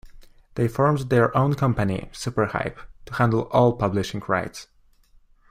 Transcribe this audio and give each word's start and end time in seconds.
They 0.55 0.67
formed 0.67 1.11
their 1.11 1.37
own 1.37 1.53
company, 1.53 2.09
Superhype, 2.11 2.79
to 3.05 3.13
handle 3.13 3.41
all 3.51 3.73
publishing 3.73 4.23
rights. 4.27 4.65